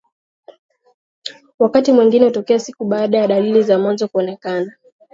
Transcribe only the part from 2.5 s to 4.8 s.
siku baada ya dalili za mwanzo kuonekana